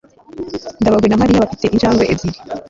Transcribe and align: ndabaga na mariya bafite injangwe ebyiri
ndabaga 0.81 1.05
na 1.09 1.19
mariya 1.21 1.43
bafite 1.43 1.65
injangwe 1.69 2.03
ebyiri 2.13 2.39